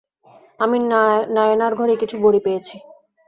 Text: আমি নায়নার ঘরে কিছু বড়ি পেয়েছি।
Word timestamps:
আমি 0.59 0.77
নায়নার 1.35 1.73
ঘরে 1.75 1.93
কিছু 1.95 2.15
বড়ি 2.17 2.39
পেয়েছি। 2.39 2.75